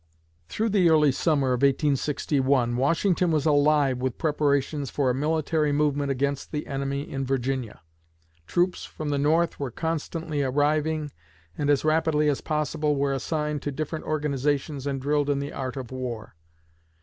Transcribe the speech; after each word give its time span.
Through 0.49 0.69
the 0.69 0.89
early 0.89 1.11
summer 1.11 1.49
of 1.49 1.61
1861 1.61 2.75
Washington 2.75 3.29
was 3.29 3.45
alive 3.45 3.99
with 3.99 4.17
preparations 4.17 4.89
for 4.89 5.11
a 5.11 5.13
military 5.13 5.71
movement 5.71 6.09
against 6.09 6.51
the 6.51 6.65
enemy 6.65 7.07
in 7.07 7.23
Virginia. 7.23 7.81
Troops 8.47 8.83
from 8.83 9.09
the 9.09 9.19
North 9.19 9.59
were 9.59 9.69
constantly 9.69 10.41
arriving, 10.41 11.11
and 11.55 11.69
as 11.69 11.85
rapidly 11.85 12.29
as 12.29 12.41
possible 12.41 12.95
were 12.95 13.13
assigned 13.13 13.61
to 13.61 13.71
different 13.71 14.05
organizations 14.05 14.87
and 14.87 14.99
drilled 14.99 15.29
in 15.29 15.37
the 15.37 15.53
art 15.53 15.77
of 15.77 15.91
war. 15.91 16.33